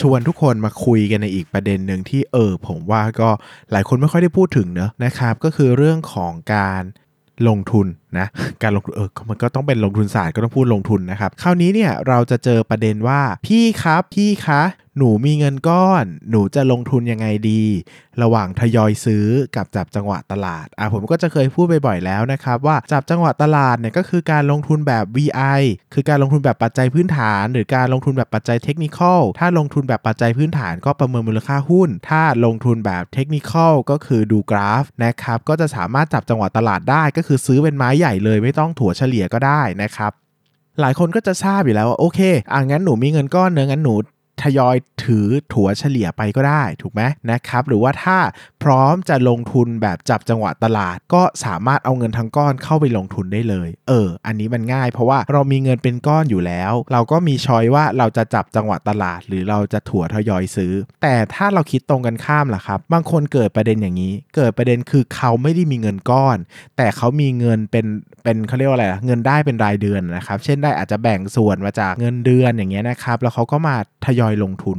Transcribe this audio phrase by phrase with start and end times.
[0.00, 3.30] ชวนทุกคนมาคุยกันในอีกประเด็นหนึ่งที่เออผมว่าก็
[3.72, 6.82] หลายคนไม่ค่อยได้พูดถึงเนอะนะครับ ก็คือเรื่องของการ
[7.48, 7.86] ลงทุน
[8.20, 8.26] นะ
[8.62, 14.62] การลงทุนเออมันก็ต้องเป็นลงทุนศาสตร์ก็ต้องพูดลงทุนนะครับคราวนี้เนี่ยเราจะเจอประเด็นว่าพี่ครับพี่คะ
[14.98, 17.62] หนูมีเงินก้อน หนูจะลงทุนยังไงดี
[18.22, 25.60] ระหว่างทยอยซื้อกับจับจังหวะตลาด อะผมก็จะเคยพูดบ่อยๆแล้วนะครับว่าจับจังหวะตลาดเนี่ยก็คือการลงทุนแบบ VI
[25.94, 40.12] คือการลงทุนแบบปัจจัยพื้นฐาน หรือการลงทุนแบบปัจจัยเทคนิคอล ถ้าลงทุนแบบปัจจัยพื้นฐานก็ประเมินมูลค่าหุ้น ถ้าลงทุนแบบเทคนิคอลก็คือดูกราฟนะครับ ก็จะสามารถจับจังหวะตลาดได้ ก็คือซื้อเป็นไม้ใหญ่เลยไม่ต้องถั่วเฉลี่ยก็ได้นะครับ
[40.80, 42.20] หลายคนก็จะทราบอยู่แล้วว่าโอเค
[42.52, 43.94] อ่างั้นหนูมีเงินก้อนเนื้องั้นหนู
[44.42, 48.18] ทยอยถือถัวเฉลี่ยไปก็ได้ถูกไหมนะครับ หรือว่าถ้า
[48.62, 66.36] พร้อมจะลงทุนแบบจับจังหวะตลาด ก็สามารถเอาเงินทั้งก้อนเข้าไปลงทุนได้เลย เออ อันนี้มันง่ายเพราะว่าเรามีเงินเป็นก้อนอยู่แล้ว เราก็มีช้อยว่าเราจะจับจังหวะตลาด หรือเราจะถั่วทยอยซื้อ แต่ถ้าเราคิดตรงกันข้ามล่ะครับ บางคนเกิดประเด็นอย่างนี้ เกิดประเด็นคือเขาไม่ได้มีเงินก้อน
[66.76, 67.86] แต่เขามีเงินเป็น
[68.24, 74.78] เป็นเขาเรียกว่าอะไรเงินได้เป็นรายเดือนนะครับ เช่นได้อาจจะแบ่งส่วนมาจากเงินเดือนอย่างเงี้ยนะครับ แล้วเขาก็มาทยอยลงทุน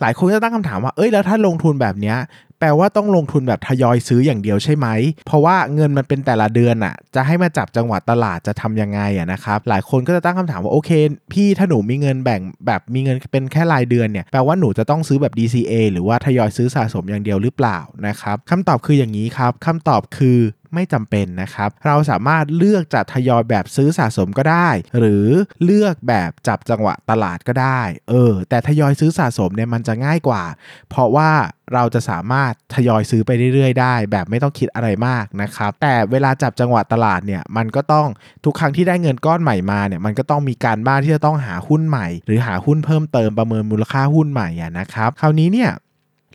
[0.00, 2.16] หลายคนจะตั้งคำถามว่า เอ้ยแล้วถ้าลงทุนแบบเนี้ย
[2.60, 4.86] แปลว่าต้องลงทุนแบบทยอยซื้ออย่างเดียวใช่ไหม
[5.26, 10.90] เพราะว่าเงินมันเป็นแต่ละเดือนอะจะให้มาจับจังหวะตลาดจะทำยังไงอะนะครับ หลายคนก็จะตั้งคำถามว่าโอเค
[11.32, 20.38] พี่ถ้าหนูมีเงินแบ่งแบบมีเงินเป็นแค่รายเดือนเนี่ย แปลว่าหนูจะต้องซื้อแบบ DCA หรือว่าทยอยซื้อสะสมอย่างเดียวหรือเปล่านะครับคำตอบคืออย่างนี้ครับคำตอบคือ
[20.76, 25.26] ไม่จำเป็นนะครับ เราสามารถเลือกจะทยอยแบบซื้อสะสมก็ได้ หรือ
[25.64, 30.42] เลือกแบบจับจังหวะตลาดก็ได้ เออ แต่ทยอยซื้อสะสมเนี่ยมันจะง่ายกว่า
[30.90, 31.30] เพราะว่า
[31.74, 38.06] เราจะสามารถทยอยซื้อไปเรื่อยๆ ได้ แบบไม่ต้องคิดอะไรมากนะครับ แต่เวลาจับจังหวะตลาดเนี่ยมันก็ต้อง
[38.44, 45.70] ทุกครั้งที่ได้เงินก้อนใหม่มาเนี่ยมันก็ต้องมีการบ้านที่จะต้องหาหุ้นใหม่ หรือหาหุ้นเพิ่มเติมประเมินมูลค่าหุ้นใหม่อะนะครับคราวนี้เนี่ย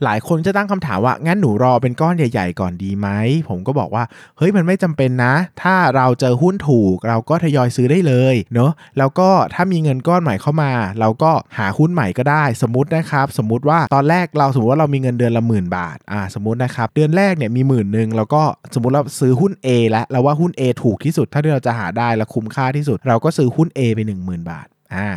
[0.04, 3.08] หลายคนจะตั้งคำถามว่า งั้นหนูรอเป็นก้อนใหญ่ ๆ ก่อนดีไหม
[3.50, 4.04] ผมก็บอกว่า
[4.38, 24.50] เฮ้ยมันไม่จำเป็นนะ ถ้าเราเจอหุ้นถูก เราก็ทยอยซื้อได้เลยเนาะแล้วก็ถ้ามีเงินก้อนใหม่เข้ามา เราก็หาหุ้นใหม่ก็ได้ สมมตินะครับ สมมติว่าตอนแรกเราสมมติว่าเรามีเงินเดือนละหมื่นบาทอ่าสมมตินะครับเดือนแรกเนี่ยมีหมื่นหนึ่งเราก็สมมติเราซื้อหุ้น A แล้วเราว่าหุ้น A ถูกที่สุด ถ้าที่เราจะหาได้และคุ้มค่าที่สุด เราก็ซื้อหุ้น A ไป 10,000
[24.52, 25.10] บาทอ่า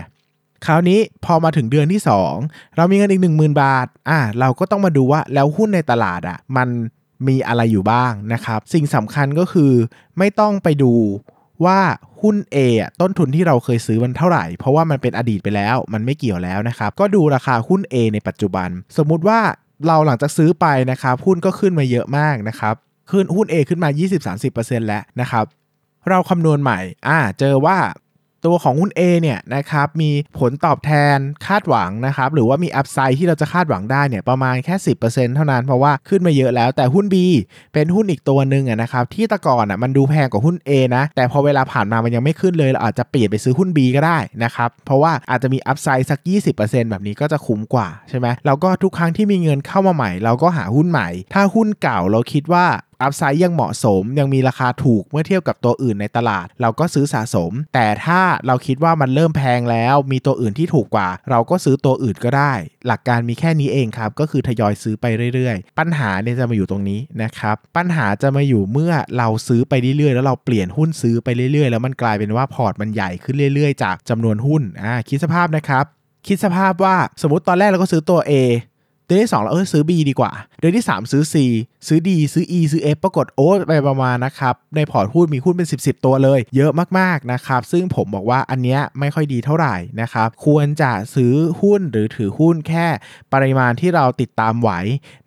[0.66, 2.00] คราวนี้พอมาถึงเดือนที่
[2.38, 6.68] 2 เรามีเงินอีก 10,000 บาทอ่าเราก็ต้องมาดูว่าแล้วหุ้นในตลาดอะมัน
[7.28, 9.72] มีอะไรอยู่บ้างนะครับ สิ่งสำคัญก็คือ
[10.18, 10.92] ไม่ต้องไปดู
[11.64, 11.78] ว่า
[12.22, 19.40] หุ้น A อะต้นทุนที่เราเคยซื้อมันเท่าไหร่ เพราะว่ามันเป็นอดีตไปแล้วมันไม่เกี่ยวแล้วนะครับ ก็ดูราคาหุ้น A ในปัจจุบัน สมมุติว่า
[19.86, 22.74] เราหลังจากซื้อไปนะครับหุ้นก็ขึ้นมาเยอะมากนะครับ
[23.10, 23.88] ขึ้นหุ้น A ขึ้นมา
[24.38, 25.44] 20-30%แล้วนะครับ
[26.08, 26.78] เราคำนวณใหม่
[27.08, 27.78] อ่าเจอว่า
[28.46, 34.74] ตัวของหุ้น A เนี่ยนะครับมีผลตอบแทนคาดหวังนะครับหรือว่ามีอัพไซด์ที่เราจะคาดหวังได้เนี่ยประมาณแค่
[35.06, 37.16] 10%เท่านั้นเพราะว่าขึ้นมาเยอะแล้วแต่หุ้น B
[37.74, 46.18] เป็นหุ้นอีกตัวหนึ่งนะครับที่ตะก่อนอะมันดูแพงกว่าหุ้น A นะแต่พอเวลาผ่านมามันยังไม่ขึ้นเลยเราอาจจะเปลี่ยนไปซื้อหุ้น B ก็ได้นะครับเพราะว่าอาจจะมีอัพไซด์สัก
[46.54, 52.66] 20%แบบนี้ก็จะคุ้มกว่าใช่ไหมแล้วก็ทุกครั้งที่มีเงินเข้ามาใหม่ เราก็หาหุ้นใหม่ ถ้าหุ้นเก่าเราคิดว่า
[53.02, 62.52] อัพไซด์ยังเหมาะสม ยังมีราคาถูกเมื่อเทียบกับตัวอื่นในตลาด เราก็ซื้อสะสม แต่ถ้าเราคิดว่ามันเริ่มแพงแล้ว มีตัวอื่นที่ถูกกว่า เราก็ซื้อตัวอื่นก็ได้
[62.86, 75.84] หลักการมีแค่นี้เองครับ ก็คือทยอยซื้อไปเรื่อยๆ ปัญหาเนี่ยจะมาอยู่ตรงนี้นะครับ ปัญหาจะมาอยู่เมื่อเราซื้อไปเรื่อยๆ แล้วเราเปลี่ยนหุ้นซื้อไปเรื่อยๆ แล้วมันกลายเป็นว่าพอร์ตมันใหญ่ขึ้นเรื่อยๆ จากจำนวนหุ้นอ่าคิดสภาพนะครับ
[76.26, 78.32] คิดสภาพว่าสมมติตอนแรกเราก็ซื้อตัว A
[79.06, 81.34] เดือนที่2เราเออซื้อ B ดีกว่า เดือนที่ 3 ซื้อ C
[81.86, 92.86] ซื้อ D ซื้อ E ซื้อ F ปรากฏโอ้ไปประมาณนะครับในพอร์ตหุ้นมีหุ้นเป็น 10 10ตัวเลย เยอะมากๆนะครับซึ่งผมบอกว่าอันเนี้ยไม่ค่อยดีเท่าไหร่นะครับควรจะซื้อหุ้นหรือถือหุ้นแค่
[93.32, 94.70] ปริมาณที่เราติดตามไหว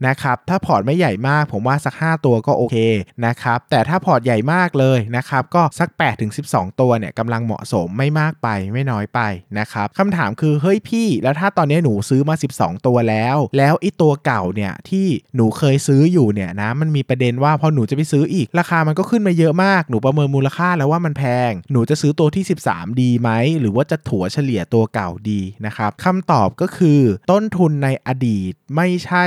[0.07, 2.77] นะครับถ้าพอร์ตไม่ใหญ่มาก ผมว่าสัก 5 ตัวก็โอเค
[3.25, 9.19] นะครับแต่ถ้าพอร์ตใหญ่มากเลยนะครับก็สัก8ถึง12 ตัวเนี่ยกำลังเหมาะสมไม่มากไปไม่น้อยไป
[9.59, 23.29] นะครับคำถามคือเฮ้ยพี่ แล้วถ้าตอนนี้หนูซื้อมา 12 ตัวแล้วแล้วแล้วไอ้ตัวเก่าเนี่ยที่หนูเคยซื้ออยู่เนี่ยนะมันมีประเด็นว่าพอหนูจะไปซื้ออีก ราคามันก็ขึ้นมาเยอะมากหนูประเมินมูลค่าแล้วว่ามันแพง หนูจะซื้อตัวที่ 13 ดีไหม
[23.59, 26.99] หรือว่าจะถัวเฉลี่ยตัวเก่าดีนะครับคำตอบก็คือ
[27.31, 29.25] ต้นทุนในอดีตไม่ใช่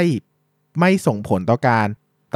[0.81, 1.87] ไม่ส่งผลต่อการ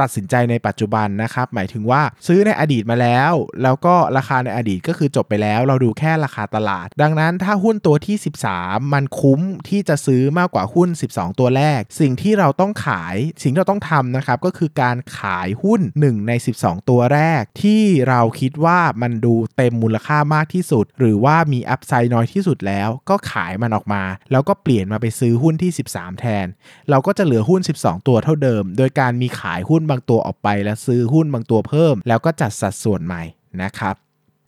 [0.01, 3.31] ตัดสินใจในปัจจุบันนะครับ หมายถึงว่าซื้อในอดีตมาแล้ว
[3.63, 8.15] แล้วก็ราคาในอดีตก็คือจบไปแล้ว เราดูแค่ราคาตลาด ดังนั้นถ้าหุ้นตัวที่
[8.55, 9.39] 13 มันคุ้ม
[9.69, 16.31] ที่จะซื้อมากกว่าหุ้น 12 ตัวแรก สิ่งที่เราต้องขายสิ่งที่เราต้องทำนะครับก็คือการขายหุ้น 1 ใน
[16.61, 26.45] 12 ตัวแรก ที่เราคิดว่ามันดูเต็มมูลค่ามากที่สุด หรือว่ามีอัพไซด์น้อยที่สุดแล้ว ก็ขายมันออกมา แล้วก็เปลี่ยนมาไปซื้อหุ้นที่ 13 แทน
[26.89, 33.23] เราก็จะเหลือหุ้น 12 ตัวเท่าเดิม โดยการมีขายหุ้นบางตัวออกไปและซื้อหุ้นบางตัวเพิ่ม แล้วก็จัดสัดส่วนใหม่
[33.63, 33.95] นะครับ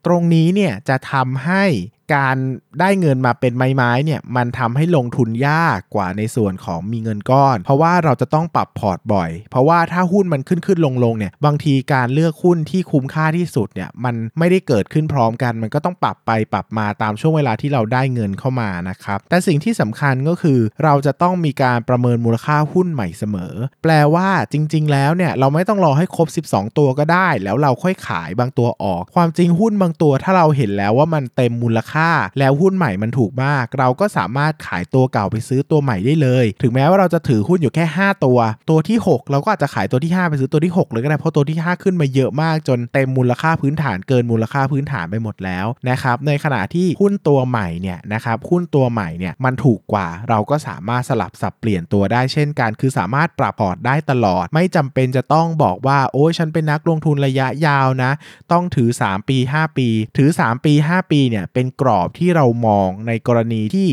[0.05, 1.65] ตรงนี้เนี่ยจะทำให้
[2.15, 2.35] การ
[2.79, 23.53] ได้เงินมาเป็นไม้ๆเนี่ยมันทำให้ลงทุนยากกว่าในส่วนของมีเงินก้อน เพราะว่าเราจะต้องปรับพอร์ตบ่อย เพราะว่าถ้าหุ้นมันขึ้นขึ้นลงลงเนี่ยบางทีการเลือกหุ้นที่คุ้มค่าที่สุดเนี่ยมันไม่ได้เกิดขึ้นพร้อมกัน มันก็ต้องปรับไปปรับมาตามช่วงเวลาที่เราได้เงินเข้ามานะครับแต่สิ่งที่สำคัญก็คือ เราจะต้องมีการประเมินมูลค่าหุ้นใหม่เสมอ
[23.83, 31.96] แปลว่าจริง ๆ แล้วเนี่ยเราไม่ต้องรอให้ครบ 12 ตัวก็ได้ แล้วเราค่อยขายบางตัวออก ความจริงหุ้นบางตัวถ้าเราเห็นแล้วว่ามันเต็มมูลค่า
[32.39, 38.39] แล้วหุ้นใหม่มันถูกมาก เราก็สามารถขายตัวเก่าไปซื้อตัวใหม่ได้เลย ถึงแม้ว่าเราจะถือหุ้นอยู่แค่ 5 ตัว
[38.69, 58.11] ตัวที่ 6 เราก็อาจจะขายตัวที่ 5 ไปซื้อตัวที่ 6 เลยก็ได้เพราะตัวที่ 5 ขึ้นมาเยอะมากจนเต็มมูลค่าพื้นฐานเกินมูลค่าพื้นฐานไปหมดแล้วนะครับในขณะที่หุ้นตัวใหม่เนี่ยนะครับหุ้นตัวใหม่เนี่ยมันถูกกว่าเราก็สามารถสลับสับเปลี่ยนตัวได้เช่นกัน คือสามารถปรับพอร์ตได้ตลอด ไม่จำเป็นจะต้องบอกว่าโอ้ยฉันเป็นนักลงทุนระยะยาวนะ
[58.51, 63.89] ต้องถือ 3 ปี 5 ปี ถือ 3 ปี 5 ปีเนี่ยเป็นกรอบที่เรามองในกรณีที่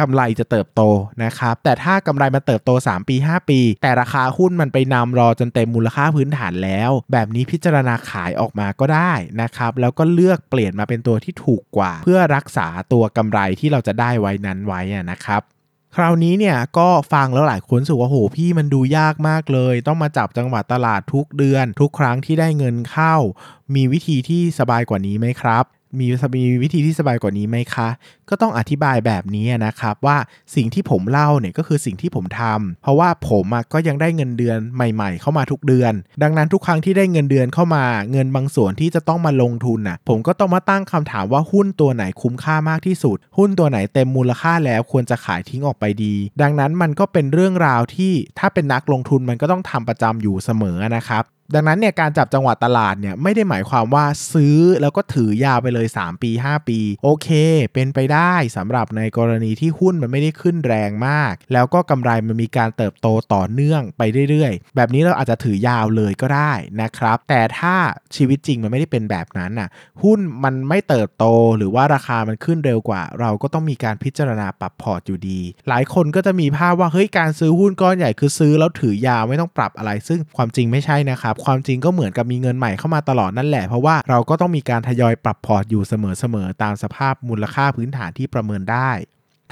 [0.00, 0.82] กำไรจะเติบโต
[1.24, 9.12] นะครับ แต่ถ้ากำไรมันเติบโต 3 ปี 5 ปี แต่ราคาหุ้นมันไปนำรอจนเต็มมูลค่าพื้นฐานแล้ว แบบนี้พิจารณาขายออกมาก็ได้
[9.42, 14.80] นะครับ แล้วก็เลือกเปลี่ยนมาเป็นตัวที่ถูกกว่า เพื่อรักษาตัวกำไรที่เราจะได้ไว้นั้นไว้
[15.10, 15.42] นะครับ
[15.96, 23.14] คราวนี้เนี่ยก็ฟังแล้วหลายคนรู้สึกว่าโหพี่มันดูยากมากเลย ต้องมาจับจังหวะตลาดทุกเดือน ทุกครั้งที่ได้เงินเข้า
[23.74, 25.64] มีวิธีที่สบายกว่านี้ไหมครับ
[25.98, 26.06] มี
[26.36, 27.88] มีวิธีที่สบายกว่านี้ไหมคะ
[28.28, 30.16] ก็ต้องอธิบายแบบนี้นะครับว่า
[30.54, 35.92] สิ่งที่ผมเล่าเนี่ยก็คือสิ่งที่ผมทำเพราะว่าผมก็ยังได้เงินเดือนใหม่ ๆ เข้ามาทุกเดือน
[36.22, 57.28] ดังนั้นทุกครั้งที่ได้เงินเดือนเข้ามา เงินบางส่วนที่จะต้องมาลงทุนน่ะผมก็ต้องมาตั้งคำถามว่าหุ้นตัวไหนคุ้มค่ามากที่สุด หุ้นตัวไหนเต็มมูลค่าแล้วควรจะขายทิ้งออกไปดี ดังนั้นมันก็เป็นเรื่องราวที่ถ้าเป็นนักลงทุนมันก็ต้องทำประจำอยู่เสมอนะครับ ดังนั้นเนี่ยการจับจังหวะตลาดเนี่ยไม่ได้หมายความว่าซื้อแล้วก็ถือยาวไปเลย 3 ปี 5 ปี โอเค
[57.74, 67.76] เป็นไปได้สำหรับในกรณีที่หุ้นมันไม่ได้ขึ้นแรงมาก แล้วก็กำไรมันมีการเติบโตต่อเนื่องไปเรื่อยๆ แบบนี้เราอาจจะถือยาวเลยก็ได้นะครับ แต่ถ้า
[68.16, 69.68] ชีวิตจริงมันไม่ได้เป็นแบบนั้นน่ะ
[70.02, 71.24] หุ้นมันไม่เติบโต
[71.56, 88.90] หรือว่าราคามันขึ้นเร็วกว่า เราก็ต้องมีการพิจารณาปรับพอร์ตอยู่ดี หลายคนก็จะมีภาพว่าเฮ้ยการซื้อหุ้นก้อนใหญ่คือซื้อแล้วถือยาวไม่ต้องปรับอะไร ซึ่งความจริงไม่ใช่นะครับความจริงก็เหมือนกับมีเงินใหม่เข้ามาตลอดนั่นแหละ เพราะว่าเราก็ต้องมีการทยอยปรับพอร์ตอยู่เสมอๆตามสภาพมูลค่าพื้นฐานที่ประเมินได้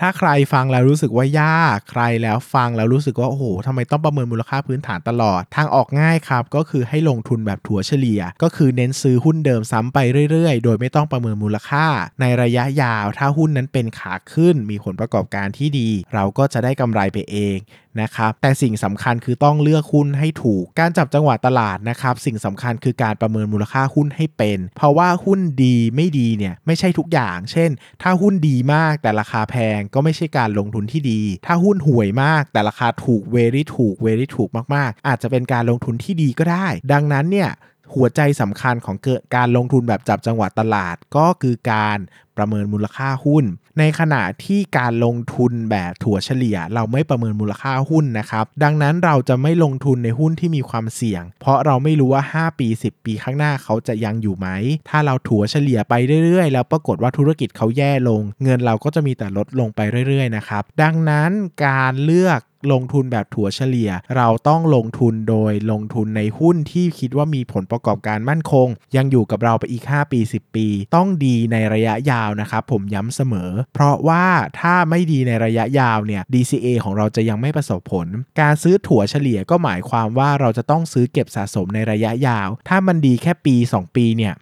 [0.00, 9.98] ถ้าใครฟังแล้วรู้สึกว่ายาก ใครแล้วฟังแล้วรู้สึกว่าโอ้โหทำไมต้องประเมินมูลค่าพื้นฐานตลอด ทางออกง่ายครับ ก็คือให้ลงทุนแบบถัวเฉลี่ย ก็คือเน้นซื้อหุ้นเดิมซ้ำไป
[10.30, 11.86] เรื่อยๆ โดยไม่ต้องประเมินมูลค่า
[12.20, 17.58] ในระยะยาวถ้าหุ้นนั้นเป็นขาขึ้น มีผลประกอบการที่ดี เราก็จะได้กำไรไปเอง
[18.02, 27.70] นะครับแต่สิ่งสำคัญคือต้องเลือกหุ้นให้ถูก การจับจังหวะตลาดนะครับสิ่งสำคัญคือการประเมินมูลค่าหุ้นให้เป็น เพราะว่าหุ้นดีไม่ดีเนี่ยไม่ใช่ทุกอย่าง เช่น
[28.02, 37.50] ถ้าหุ้นดีมากแต่ราคาแพงก็ไม่ใช่การลงทุนที่ดี ถ้าหุ้นห่วยมาก แต่ราคาถูกเวรี่ถูกเวรี่ถูกมากๆ อาจจะเป็นการลงทุนที่ดีก็ได้ ดังนั้นเนี่ย
[37.94, 41.98] หัวใจสำคัญของเกิดการลงทุนแบบจับจังหวะตลาดก็คือการ
[42.36, 43.44] ประเมินมูลค่าหุ้น
[43.78, 54.48] ในขณะที่การลงทุนแบบถั่วเฉลี่ย เราไม่ประเมินมูลค่าหุ้นนะครับ ดังนั้นเราจะไม่ลงทุนในหุ้นที่มีความเสี่ยง เพราะเราไม่รู้ว่า 5 ปี 10 ปีข้างหน้าเขาจะยังอยู่ไหม
[54.88, 55.94] ถ้าเราถั่วเฉลี่ยไป
[56.24, 61.30] เรื่อยๆ แล้วปรากฏว่าธุรกิจเขาแย่ลง เงินเราก็จะมีแต่ลดลงไปเรื่อยๆนะครับ ดังนั้น
[61.66, 62.40] การเลือก
[62.72, 74.24] ลงทุนแบบถั่วเฉลี่ย เราต้องลงทุนโดยลงทุนในหุ้นที่คิดว่ามีผลประกอบการมั่นคง ยังอยู่กับเราไปอีก 5 ปี 10 ปี ต้องดีในระยะยาวนะครับผมย้ำเสมอ เพราะว่า
[74.60, 78.06] ถ้าไม่ดีในระยะยาวเนี่ย DCA ของเราจะยังไม่ประสบผล
[78.40, 84.34] การซื้อถั่วเฉลี่ยก็หมายความว่าเราจะต้องซื้อเก็บสะสมในระยะยาว ถ้ามันดีแค่ปี 2 ปีเนี่ย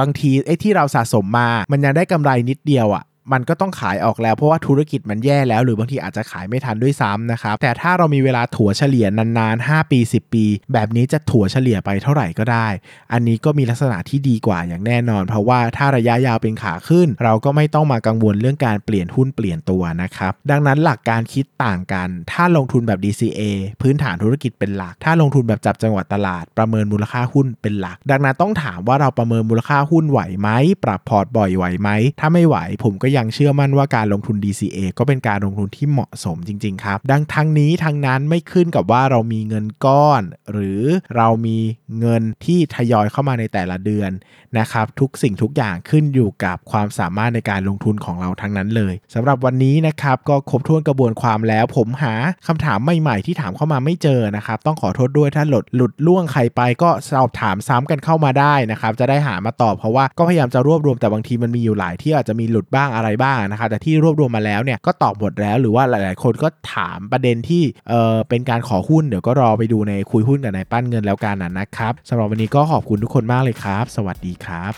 [0.00, 12.68] บางทีไอ้ที่เราสะสมมา มันยังได้กำไรนิดเดียวอะ่ะ มันก็ต้องขายออกแล้วเพราะว่าธุรกิจมันแย่แล้ว หรือบางทีอาจจะขายไม่ทันด้วยซ้ำนะครับ แต่ถ้าเรามีเวลาถัวเฉลี่ยนานๆ 5 ปี 10 ปี แบบนี้จะถัวเฉลี่ยไปเท่าไหร่ก็ได้
[13.12, 23.40] อันนี้ก็มีลักษณะที่ดีกว่าอย่างแน่นอน เพราะว่าถ้าระยะยาวเป็นขาขึ้น เราก็ไม่ต้องมากังวลเรื่องการเปลี่ยนหุ้นเปลี่ยนตัวนะครับดังนั้นหลักการคิดต่างกัน ถ้าลงทุนแบบ DCA
[23.82, 30.48] พื้นฐานธุรกิจเป็นหลัก ถ้าลงทุนแบบจับจังหวัดตลาดประเมินมูลค่าหุ้นเป็นหลัก ดังนั้นต้องถามว่าเราประเมินมูลค่าหุ้นไหวไหม
[30.84, 31.88] ปรับพอร์ตบ่อยไหวไหม
[32.20, 40.82] ถ้าไม่ไหวผมก็ยังเชื่อมั่นว่าการลงทุน DCA ก็เป็นการลงทุนที่เหมาะสมจริง ๆ ครับ ดังทั้งนี้ทั้งนั้นไม่ขึ้นกับว่าเรามีเงินก้อน หรือ
[41.16, 41.58] เรามี
[42.00, 44.10] เงินที่ทยอยเข้ามาในแต่ละเดือน
[44.58, 52.14] นะครับทุกสิ่งทุกอย่างขึ้นอยู่กับความสามารถในการลงทุนของเราทั้งนั้นเลยสำหรับวันนี้นะครับก็ครบถ้วนกระบวนความแล้วผมหา
[52.46, 74.74] คำถามใหม่ๆที่ถามเข้ามาไม่เจอนะครับต้องขอโทษด้วยถ้าหลุดหลุดล่วงใครไปก็สอบถามซ้ำกันเข้ามาได้นะครับจะได้หามาตอบเพราะว่าก็พยายามจะรวบรวมแต่บางทีมันมีอยู่หลายที่อาจจะมีหลุดบ้างอะไรบ้างนะครับแต่ที่รวบรวมมาแล้วเนี่ยก็ตอบหมดแล้วหรือว่าหลาย ๆ คนก็ถามประเด็นที่เออเป็นการขอหุ้นเดี๋ยวก็รอไปดูในคุยหุ้นกับนายปั้นเงินแล้วกันนะครับสำหรับวันนี้ก็ขอบคุณทุกคนมากเลยครับ สวัสดีครับ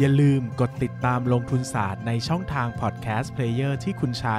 [0.00, 4.38] อย่าลืมกดติดตามลงทุนศาสตร์ในช่องทาง podcast player ที่คุณใช้